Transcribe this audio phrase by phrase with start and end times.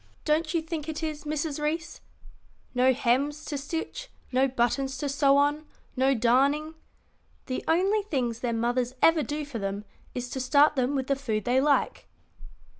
[0.25, 1.61] Don't you think it is, Mrs.
[1.61, 2.01] Reece?
[2.73, 6.73] no hems to stitch, no buttons to sew on, no darning.
[7.45, 9.85] The only things their mothers ever do for them
[10.15, 12.07] is to start them with the food they like.